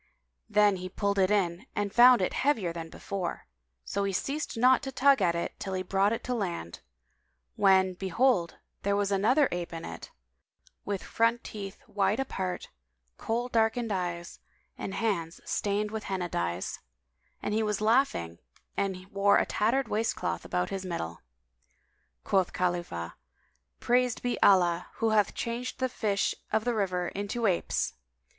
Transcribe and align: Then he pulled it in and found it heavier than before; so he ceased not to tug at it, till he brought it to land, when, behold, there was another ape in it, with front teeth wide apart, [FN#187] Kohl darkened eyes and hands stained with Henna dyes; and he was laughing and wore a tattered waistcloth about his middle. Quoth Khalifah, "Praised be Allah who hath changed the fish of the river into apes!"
Then 0.49 0.77
he 0.77 0.89
pulled 0.89 1.19
it 1.19 1.29
in 1.29 1.67
and 1.75 1.93
found 1.93 2.23
it 2.23 2.33
heavier 2.33 2.73
than 2.73 2.89
before; 2.89 3.45
so 3.85 4.03
he 4.03 4.11
ceased 4.11 4.57
not 4.57 4.81
to 4.81 4.91
tug 4.91 5.21
at 5.21 5.35
it, 5.35 5.53
till 5.59 5.75
he 5.75 5.83
brought 5.83 6.11
it 6.11 6.23
to 6.23 6.33
land, 6.33 6.79
when, 7.55 7.93
behold, 7.93 8.57
there 8.81 8.95
was 8.95 9.11
another 9.11 9.47
ape 9.51 9.71
in 9.71 9.85
it, 9.85 10.09
with 10.85 11.03
front 11.03 11.43
teeth 11.43 11.77
wide 11.87 12.19
apart, 12.19 12.63
[FN#187] 12.63 13.17
Kohl 13.17 13.47
darkened 13.49 13.91
eyes 13.91 14.39
and 14.75 14.95
hands 14.95 15.39
stained 15.45 15.91
with 15.91 16.05
Henna 16.05 16.29
dyes; 16.29 16.79
and 17.39 17.53
he 17.53 17.61
was 17.61 17.79
laughing 17.79 18.39
and 18.75 19.05
wore 19.11 19.37
a 19.37 19.45
tattered 19.45 19.87
waistcloth 19.87 20.43
about 20.43 20.71
his 20.71 20.83
middle. 20.83 21.21
Quoth 22.23 22.53
Khalifah, 22.53 23.13
"Praised 23.79 24.23
be 24.23 24.41
Allah 24.41 24.87
who 24.95 25.11
hath 25.11 25.35
changed 25.35 25.77
the 25.77 25.87
fish 25.89 26.33
of 26.51 26.65
the 26.65 26.73
river 26.73 27.09
into 27.09 27.45
apes!" 27.45 27.93